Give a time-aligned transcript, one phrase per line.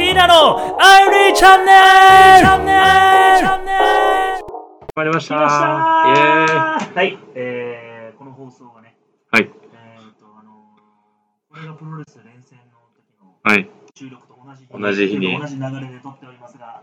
[0.00, 1.78] キーナのアイリーチャンネル。
[2.40, 2.80] チャンネル
[3.36, 5.36] チャンネル始まりました。
[5.36, 8.96] はい、えー、この放送がね、
[9.30, 9.42] はい。
[9.42, 13.68] えーと、あのー、これがプロレス連戦の時のはい。
[13.94, 15.38] 収録と同じ日同じ日に。
[15.38, 16.82] 同じ流れで撮っておりますが、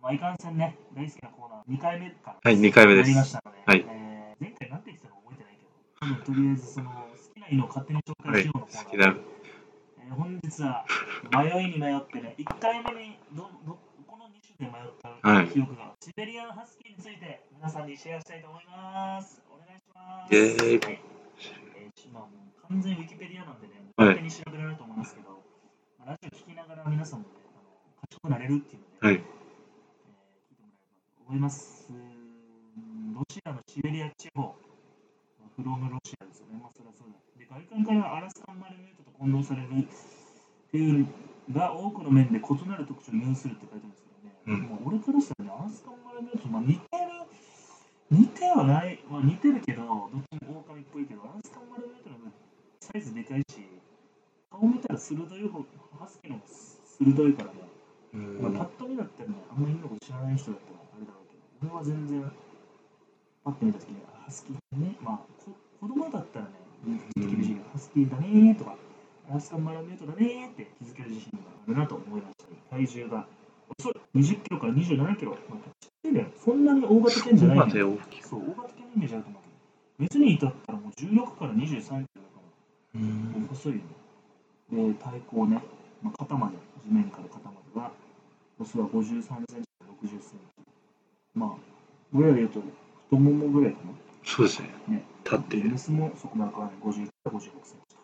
[0.00, 2.36] まあ、いかんせんね、大好きなコーナー、2回目か。
[2.42, 3.10] はい二回目です。
[3.14, 3.84] ましたので、はい。
[3.86, 9.39] えー前回なんて言ってたか覚えてないけど、とりあえずその好きな犬を勝手に紹介しようのコーナー好きなえー
[10.10, 10.84] 本日は
[11.32, 19.40] 迷いに迷ってね、1回目にどどこの2種で迷ったはい記憶が、シベリアンハスキーについて皆さんにシェアしたいと思います。
[19.48, 20.34] お願いします。
[20.34, 21.00] イエーイはい
[21.76, 25.30] えーまあ、もう完全ウィキペディアなんでね、はい勝手に調べられると思いますけど、
[25.98, 27.62] まあラジオ聞きながら皆さんもね、あの
[28.08, 31.86] 賢くなれるっていうので、はいえー聞いてもらえればと思います。
[33.14, 34.56] ロシアのシベリア地方、
[35.56, 37.18] フロムロシアですよね、まあそれはそうだ。
[37.38, 39.86] で、外観からアラスカンマルメートと混同されるっ
[40.70, 41.06] ていう
[41.48, 44.10] のが多くの面で異なる特徴を有するって書いてあるんですけ
[44.48, 44.68] どね、うん。
[44.70, 47.10] まあ俺からしたらね、アラスカンマルメートとまあ似てる、
[48.10, 52.16] 似てはない、まあ似てるけど、どっちも狼っぽいけど、アラスカンマルメートの
[52.80, 53.66] サイズでかいし、
[54.50, 55.62] 顔見たら鋭い方、
[55.98, 56.48] ハスキーの方が
[56.84, 57.60] 鋭いからね、
[58.14, 62.32] うまあ、んパッと見だったらね、あんまりいいのこと知らない人だったらあれだろうけど、俺は全然、
[63.44, 68.76] パッと見たときに、あハスキーね、まあ、こ子供だったらね、厳しいけど、ハスキーだねーとか、
[69.30, 72.36] アラスカンマラメートだねーって気づける自信があるなと思いまし
[72.70, 73.26] た、体重が、
[73.78, 75.70] 遅い、20キロから27キロ、まあ、
[76.44, 77.70] そんなに大型犬じゃない。
[78.22, 79.54] そう、大型犬のイメージあると思うけど、
[79.98, 82.06] 別に至ったらもう16から23キロだか
[82.94, 83.00] ら。
[83.00, 83.04] う。
[83.04, 83.46] ん。
[83.48, 84.92] 細いよね。
[84.92, 85.62] で、対抗ね、
[86.02, 87.92] まあ、肩まで、地面から肩までは、
[88.58, 89.36] オスは53センチか
[89.80, 90.28] ら60センチ。
[91.34, 91.50] まあ、
[92.14, 92.62] 俺らで言うと、
[93.10, 93.90] 太ももぐらいかな。
[94.24, 94.70] そうですね。
[94.86, 97.52] ね立ってでメスもそこまで変わらない、51から56セン
[97.88, 97.96] チ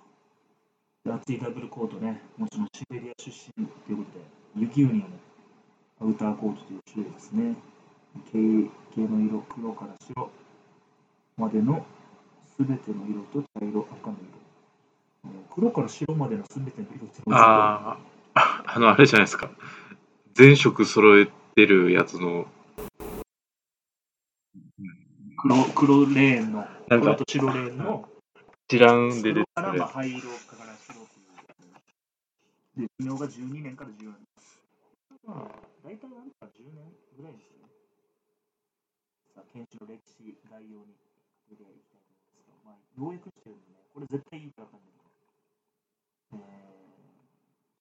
[1.04, 1.32] と。
[1.32, 4.24] いダブルコートね、もちろんシベリア出身ということで、
[4.56, 5.06] 雪ウニの
[6.00, 7.54] アウターコートという種類ですね。
[8.32, 8.38] 毛
[8.94, 10.30] 毛の色、黒から白
[11.36, 11.86] までの
[12.56, 14.16] すべての色と茶色、赤の
[15.24, 15.34] 色。
[15.54, 17.98] 黒から白までのすべての色ってあ
[18.34, 19.50] あ、あの、あれじゃないですか。
[20.34, 22.46] 全色揃えてるやつの、
[25.46, 28.08] 黒黒レーンの、なんか黒と白レーンの
[28.66, 32.82] 一覧で出てる黒からまあ灰色から白という。
[32.82, 34.26] で、寿命が12年から14年。
[35.26, 37.70] まあ、大体なんか10年ぐらいですよね。
[39.34, 40.98] さあ、研修の歴史概要に
[41.46, 46.66] 触れていきたいと思いますが、まあ、要約してるんでね、これ絶対いいかわかんないけど、え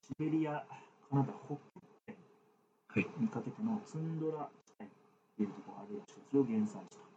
[0.01, 0.61] ー、シベリア、
[1.09, 4.89] カナダ、北極圏はいにかけてのツンドラ地帯
[5.37, 7.14] というところがあるらしいそれを原産した。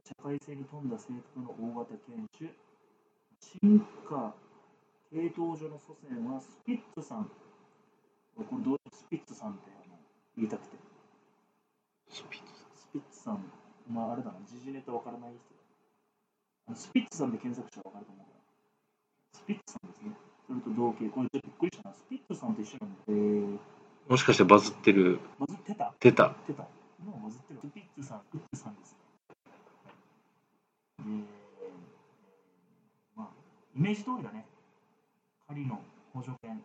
[0.00, 2.50] で社会性に富んだ性格の大型犬種、
[3.38, 4.34] 進化
[5.12, 7.30] 系統上の祖先はスピッツさん。
[8.36, 9.70] これどうスピッツさんって
[10.36, 10.76] 言いたくて。
[12.08, 13.44] スピッツスピッツさん、
[13.88, 19.38] まああれだな、時事ネタわからない人スピッツさんで検索したらわかると思うから。
[19.38, 20.16] スピッツさんですね。
[20.46, 21.94] それと同型、これちょっとびっくりしたな。
[21.94, 23.58] スピッツさんと一緒なんで、えー、
[24.08, 25.92] もしかしてバズってる、バズってた？
[26.00, 26.34] 出た。
[26.46, 26.66] 出た。
[26.98, 27.60] 今バズってる。
[27.60, 28.96] スピッツさん、スピッツさんです
[31.04, 31.24] ね。
[31.58, 31.70] で、
[33.16, 33.28] まあ、
[33.74, 34.46] イメージ通りだね。
[35.48, 35.80] 狩りの
[36.14, 36.62] 補助犬、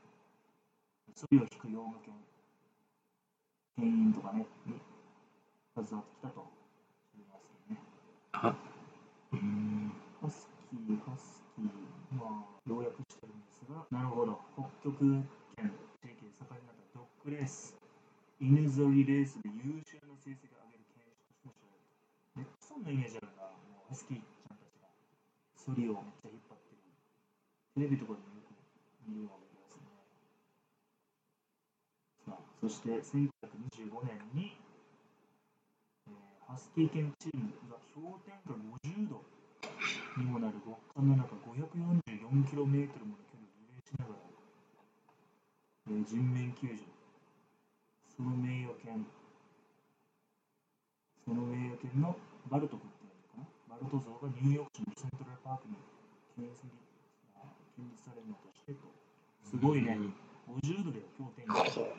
[1.16, 2.13] そりを引く用具犬、
[3.78, 4.79] 店員とかね、に
[5.73, 6.46] 携わってきたと
[7.12, 7.81] 知りますけどね。
[8.34, 8.56] あ
[9.34, 9.91] うん
[10.22, 11.66] ハスキー、ハスキー、
[12.16, 14.40] まあ、要約してるんですが、なるほど。
[14.53, 15.25] 北極圏
[16.02, 17.75] 地域で盛んになったドッグレース。
[18.40, 21.90] 犬ぞりレースで優秀な成績を上げる犬種としても知られる。
[22.35, 23.65] めっちゃそんなイメージあるな。
[23.85, 24.90] もうハスキーちゃんたちが
[25.53, 26.81] ソリをめっちゃ引っ張ってる。
[27.75, 28.57] テレビとかでもよく
[29.06, 29.85] 見るようなですね。
[32.25, 34.57] さあ、そして1925年に、
[36.07, 36.16] えー
[36.47, 39.22] ハスキー犬チームが氷点下50度
[40.17, 44.19] にもなる極寒の中 544km もの距離をリレーしながら、
[45.90, 46.81] えー人面救助
[48.16, 49.05] その名誉犬、
[51.26, 52.16] その名誉犬の
[52.49, 52.95] バルト君
[53.75, 55.75] っていうのかな、バルト像がニューヨーク市のセントラルパークに
[56.35, 56.72] 建設に
[57.35, 58.87] あ建立されるのとしてと、
[59.43, 59.99] すごいね、
[60.47, 61.67] 50度で氷点下。
[61.72, 61.91] そう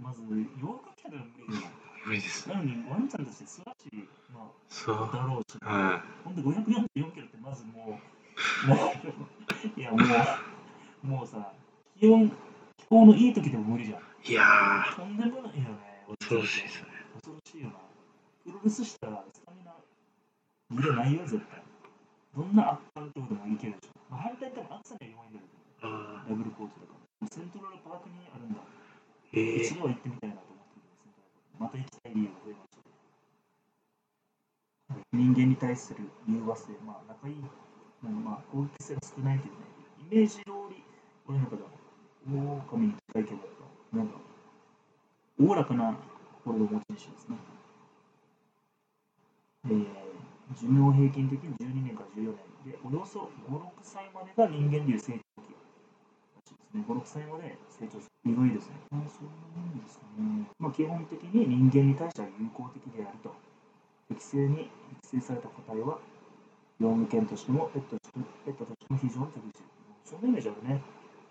[0.00, 1.72] まず、ヨーロッパ来たら無理だよ。
[2.06, 2.48] 無理です。
[2.48, 4.96] なのに、ワンちゃんとして素晴らしい、まそう。
[4.96, 7.98] あ、だろうし、はほんで544キロってまずも
[8.64, 8.92] う、も
[9.76, 9.98] う、いやも
[11.04, 11.52] う、もうさ、
[11.98, 12.30] 気温、
[12.78, 14.00] 気候のいい時でも無理じゃん。
[14.24, 14.30] い。
[14.30, 14.42] いや
[14.96, 16.06] とんでもないよね。
[16.08, 16.88] ー、恐ろしいですね。
[17.14, 17.74] 恐ろしいよな。
[18.44, 19.24] プロレスしたら
[20.72, 21.62] スタミナ、無理ないよ、絶対。
[22.34, 24.00] どんな圧巻ってことでもいけるでしょ。
[24.08, 27.28] まあ、反対に多分暑さには弱いんだけど、あダブルコートだから。
[27.28, 28.60] セントラルパークにあるんだ。
[29.32, 31.12] え一度は行ってみたいなと思ってるんですね。
[31.60, 32.82] また行きたい理由が増えました
[35.12, 39.60] 人間に対する融和性、まあ、仲いい、うんまあ、攻撃性が少ないというね、
[40.10, 40.84] イメージ通り、
[41.28, 41.68] 俺の中では、
[42.28, 43.40] 狼に近いけど、
[43.92, 44.16] なんか、
[45.40, 45.96] おおらかな
[46.44, 47.36] 心の持ち主ですね。
[49.64, 50.21] えー
[50.54, 52.34] 寿命平均的に12年から14
[52.64, 56.84] 年で、およそ5、6歳までが人間流成長期ですね。
[56.86, 58.32] 5、6歳まで成長する。
[58.32, 58.76] 意外ですね。
[58.92, 60.46] あそんなもんですかね。
[60.58, 63.34] まあ、基本的に人間に対しては友好的であると。
[64.08, 64.70] 適正に
[65.02, 65.98] 育成された個体は、
[66.78, 69.70] 養務犬としてもペットとしてもペットとしても非常に適している。
[70.04, 70.82] そんなイメージあるね。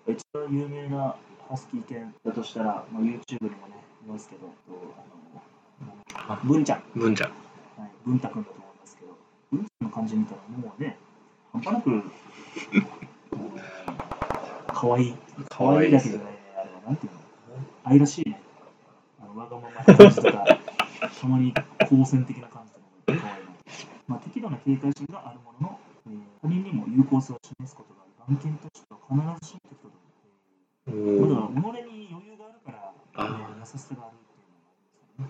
[0.07, 1.15] 一番有名な
[1.47, 4.51] ハスキー犬だとしたら、まあ、YouTube にもね、いますけど、と
[6.15, 6.83] あの、文ちゃん。
[6.95, 7.29] 文ちゃん。
[7.77, 8.70] はい、文太君だと思
[9.51, 10.98] いますけど、文太君の感じ見たらもうね、
[11.51, 12.03] 半端なく、
[14.74, 15.13] かわいい。
[15.50, 17.19] かわいいだけじゃないね、あれはなんていうの？
[17.83, 18.42] 愛らしいね。
[19.21, 20.45] あのわがままな感じとか、
[21.21, 23.51] たまに好戦的な感じとかもかわいいな。
[24.07, 28.36] まあ、適度な警戒心があるものの、えー他人にも有効性を示すことがある。
[28.42, 29.13] 眼見としては必
[29.45, 30.01] ずしも適度だ。
[30.01, 34.89] から己に余裕があるから、あね、優しさがあるっていうのがあり
[35.21, 35.30] ま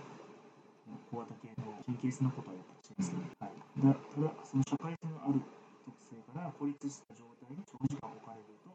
[1.12, 3.28] 小型系の神経質なことはやっぱりしますね。
[3.36, 5.40] はい、だただ、その社会性のある
[5.88, 8.68] 特性から孤立した状態に長時間置かれると、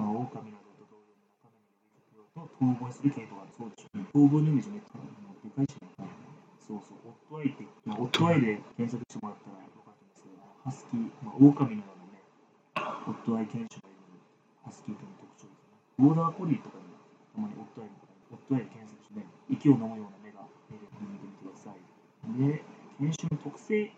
[0.00, 4.08] まあ、狼などと同様に仲間に呼びかけようと遠吠えする傾向がそうでしょうね。
[4.16, 5.92] 遠吠えのイメージめっちゃでかいしね。
[6.64, 12.24] そうそう、オッドアイって、まあ、オッドアイで検索してもらったら分かると思うんですけど、ハスキー、まあ、狼のようなね、
[13.04, 14.16] オッドアイ犬種がいる
[14.64, 15.76] ハスキーという特徴ですね。
[16.00, 16.88] ボーダーコリーとかに
[17.36, 17.92] たまにオッドアイ
[18.32, 21.82] オッドアイで検索してね、息を飲むような目が出るので見てみてください。
[22.38, 22.62] で、
[23.00, 23.88] 犬種の特性、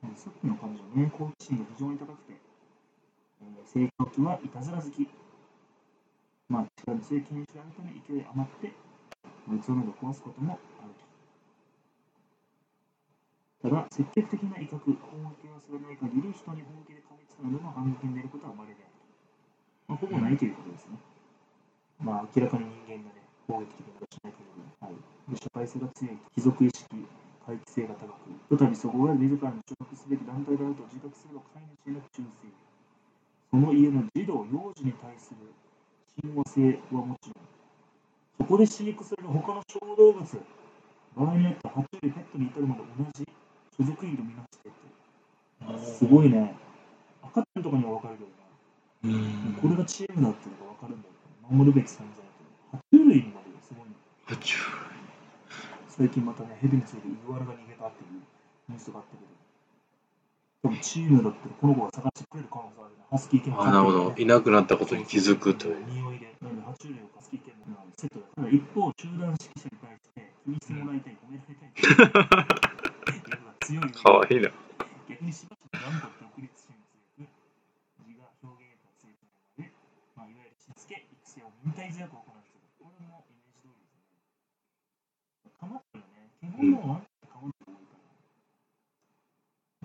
[0.00, 5.04] うんさっきの感じのね、好奇心が非常に高くて、えー性格はいたずら好き。
[6.48, 10.96] まあ、力強い犬種であるため勢い余って、器など壊すこともある
[13.60, 13.68] と。
[13.68, 14.96] ただ、積極的な威嚇、攻
[15.44, 19.04] 撃をされない限り、人に本気で噛みつくなどの反撃に出ることは稀であると。
[19.92, 20.96] まあ、ほぼないということですね。
[22.00, 24.96] まあ、明らかに人間がね、攻撃的なことをしない限り、はい。
[25.28, 26.88] で社会性が強い、貴族意識、
[27.46, 32.48] 回帰性が高く、ひとたびそこが自らの所属すべき団体であると自覚すれば飼い主への忠誠。
[33.50, 35.52] その家の児童、幼児に対する
[36.24, 37.44] 親和性はもちろん、
[38.38, 43.28] そこで飼育される他の小動物、場合によっては爬虫類、ペットに至るまで同じ
[43.76, 44.74] 所属員とみなしてて。
[45.78, 46.56] すごいね。
[47.22, 49.54] 赤ちゃんとかには分かるけどね。
[49.60, 51.14] これがチームだっていうのが分かるんだよ。
[51.50, 52.24] 守るべき存在
[52.72, 52.76] と。
[52.76, 53.94] 爬虫類にまですごいね。
[54.26, 54.56] 爬虫
[55.88, 58.20] 最近またね、ヘビについてイグアナが逃げたっていう
[58.68, 59.30] ニュースがあったけど、
[60.62, 63.00] 多分チームだったらこの子が探してくれる可能性あるね。
[63.10, 63.56] ハスキー犬。
[63.56, 64.12] なるほど。
[64.18, 65.82] いなくなったことに気づくという。
[65.88, 71.80] 匂いで、なので爬虫類をハスキー犬もセットだ一方、集団指揮者に対して気にしてもらいたい、褒められたいい、
[73.96, 74.50] かわいいな
[75.08, 76.84] 逆にしばしば頑張って独立心が
[77.16, 77.32] 強く、
[78.04, 79.72] 自我表現力が強くなるので、
[80.16, 82.60] まあ、いわゆるしつけ、育成を忍耐強く行う人。
[82.76, 84.20] これもイメージ通りですね。
[85.56, 86.28] かまってるね。
[86.40, 88.00] 基本のワンってかまって多いから。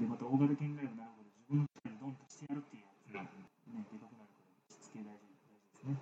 [0.02, 3.30] で、また大型犬ライブなるほど、自分の力でどうにかしてやるっていうやつが、ね、
[3.88, 4.36] でかくなるから、
[4.68, 5.96] しつけ大事大事ですね。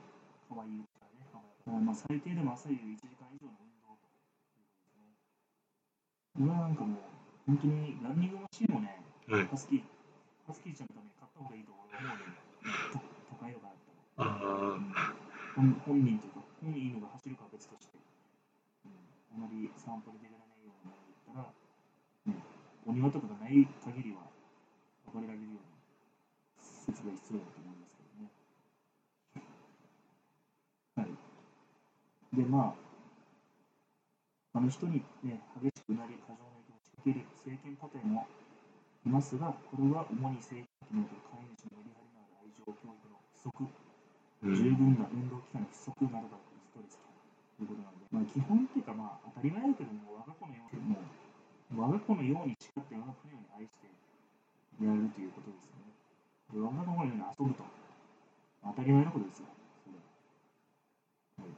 [0.49, 1.77] かわいいからね、かわいいから。
[1.77, 5.17] まあ、最低でも朝夕1時間以上の運動ということですね。
[6.37, 6.77] 俺はなん。
[6.77, 7.01] かもう、
[7.49, 9.83] 本当にランニングマシンもね、はいハスキー、
[10.45, 10.93] ハスキーちゃん。
[10.93, 12.29] のために買った方がいいと思うので、
[12.93, 13.01] と
[13.33, 14.29] 都会とかだったら。
[14.29, 14.77] あ
[15.57, 17.97] 本本人というか、本いいのが走るかは別として、
[18.85, 18.93] うん、
[19.33, 21.49] あまり散歩で出られないようなものだっ
[22.29, 22.45] たら、ね、
[22.85, 24.29] お庭とかがない限りは
[25.09, 28.29] 別れられるような施設が必要だと思いますけどね。
[30.93, 31.17] はい。
[32.33, 32.75] で、ま
[34.53, 38.27] あ、あの人にね、激しくなり、過剰な意見を仕掛ける政権パテンも
[39.05, 43.87] いますが、これは主に政権における飼い主のメリハリのある愛情教育の不足
[44.43, 53.89] 十分な運動期間の不足などがストレスということなので、まあ、基本っていうか、まあ、当たり前だけども、我が子のように、もう我が子のように誓って、我が子のように愛して
[54.83, 55.89] やるということですね。
[56.53, 57.65] で、我が子のように遊ぶと。
[58.63, 59.47] 当たり前のことですよ。
[59.85, 59.97] それ
[61.41, 61.55] はい、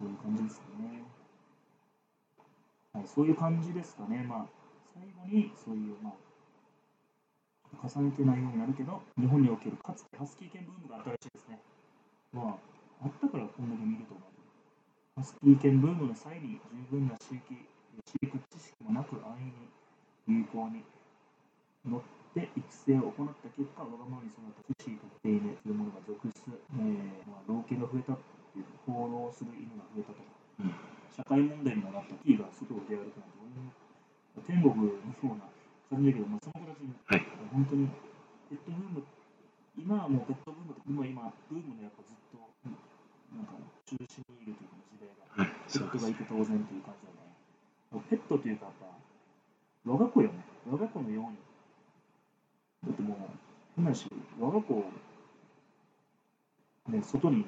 [0.00, 1.04] そういう感じですね。
[2.92, 4.24] はい、そういう感じですかね。
[4.26, 4.46] まあ、
[4.96, 11.62] 最後に、そういう、まあ、重ねてないようになるけど、日本におけるかつてハスキー犬ブームが新しいですね。
[12.32, 16.58] まあ、あったからこんだけ見ると思う、ハスキー犬ブームの際に
[16.90, 19.54] 十分な飼育飼育知識もなく安易
[20.34, 20.82] に有効に
[21.86, 22.02] 乗っ
[22.34, 28.18] て育成を行った結果、わがままに育った不飼育定例というものが続出、えーまあ、老犬が増えたっ
[28.50, 30.26] ていう放浪する犬が増えたとか、
[30.58, 30.74] うん
[31.10, 33.74] 社会問題にもなったキーが外を出歩くなんて、俺も
[34.50, 35.46] 天国のような
[35.86, 37.22] 感じだけど、まあ、その子たちに、はい
[37.54, 37.86] 本当に
[38.50, 39.02] ペットブーム、
[39.78, 42.74] 今はもうペットブームと今今、ブームのやっぱずっと、うん
[43.30, 43.54] なんか
[43.86, 45.22] 中心にいるというか時代が。
[45.30, 45.98] はい、ペット。
[46.02, 48.02] がいて当然という感じだね。
[48.10, 48.90] ペットというか、やっぱ、
[49.86, 50.42] 我が子よね。
[50.66, 51.38] 我が子のように。
[52.86, 53.18] だってもう、
[53.76, 54.06] 変なし、
[54.40, 54.84] 我が子を、
[56.90, 57.46] ね、外に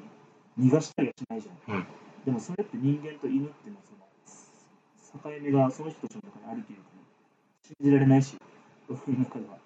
[0.56, 1.74] 逃がしたりはしないじゃん。
[1.74, 1.86] はい
[2.24, 4.01] でもそれって人間と犬っていうのは、その、
[5.12, 6.84] 境目がその人たちの中にあるというか、
[7.66, 8.36] 信じられないし、
[8.88, 9.56] 俺の中では。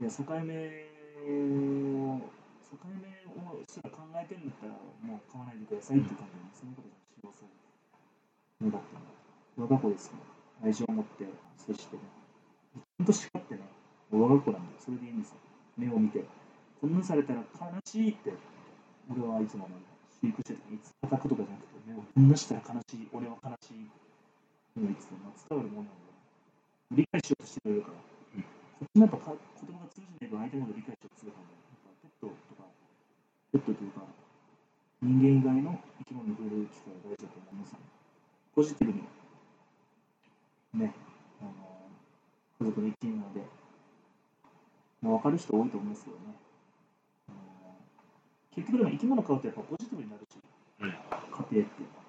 [0.00, 0.86] いや、境目
[1.26, 2.22] を、
[2.70, 4.72] 境目をすら考えてるんだったら、
[5.02, 5.98] もう買わないでください。
[5.98, 7.50] って感じで、そのことが使用する。
[8.64, 9.66] のだったの。
[9.66, 10.18] 我が子ですね。
[10.62, 11.26] 愛情を持って
[11.58, 12.02] 接してね。
[12.74, 13.60] ちゃんと叱ってね。
[14.10, 15.10] 我が子なんで、それでい。
[15.10, 15.12] い。
[15.12, 15.36] んですよ。
[15.76, 16.24] 目を見て。
[16.80, 18.10] こんなされたら悲しい。
[18.12, 18.32] って、
[19.10, 19.46] 俺はい。
[19.46, 19.74] つもね、
[20.22, 20.78] 飼育してて、い。
[20.78, 24.09] つ叩くとかじゃなくて、目をこんなしたら悲しい、俺は悲しい。
[24.78, 26.94] っていつもまあ伝わるものなん。
[26.94, 27.98] で、理解しようとしてくれるから。
[27.98, 28.42] うん。
[28.42, 31.50] こっちもやっぱか言葉が通じないと相手のこと理解しようとするから。
[31.50, 32.70] やっぱペットとか、
[33.50, 34.06] ペットというか、
[35.02, 37.78] 人間以外の生き物に触れる機会が大事だと思います、ね。
[38.54, 39.02] ポジティブに、
[40.78, 40.94] ね、
[41.40, 41.50] あの
[42.60, 43.40] 家族の一員なので、
[45.00, 46.22] もう分かる人多いと思いますけどね。
[47.28, 47.38] あの
[48.54, 50.38] 結局でも生き物飼うとやっぱポジティブになるし、
[50.78, 52.00] 家庭って。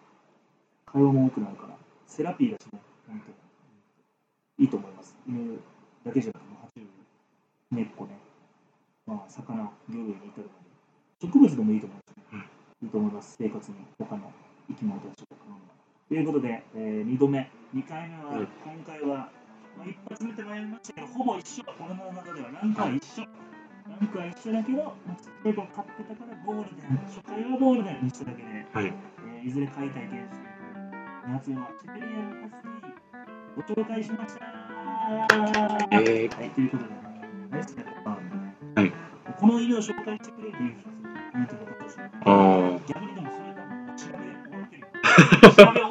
[0.91, 1.70] 会話も多くなるから、
[2.11, 3.35] セラピーだしね、本当に。
[4.59, 5.15] いいと思います。
[5.25, 5.57] 犬
[6.03, 6.83] だけじゃなくて、爬虫
[7.71, 8.19] 類、猫ね、
[9.07, 10.67] まあ、魚、魚類に至るまで。
[11.23, 12.49] 植物でもいいと思いますね。
[12.83, 14.29] いいと思います、生活に、他の
[14.67, 15.41] 生き物たちとか。
[16.09, 19.31] ということで、え2度目、2回目は、うん今回は、
[19.79, 21.63] まあ、一発目てまいりましたけど、ほぼ一緒。
[21.79, 23.23] 俺の中ではランクは一緒。
[23.87, 28.85] ランクは一緒だけど、まあ、ちっちゃ買ってたからゴールデン、初回はゴールデンにしただけで、はい。
[28.87, 29.01] えー
[29.43, 31.27] いずれ買いたいケー。
[31.27, 31.27] ス。
[31.27, 34.45] 2発目はシベリアンハスキー、ご紹介しました。
[35.91, 36.67] えーはい、とい。
[36.67, 36.89] うことで、
[37.49, 38.13] ナイスね、ま
[38.75, 38.93] あはい。
[39.39, 40.69] この犬を紹介してくれってい。
[40.69, 40.75] う
[41.31, 43.61] コメントがあったし、あー逆にでもそれが
[43.95, 44.87] 調べ終わってるよ。
[45.55, 45.90] 調べ終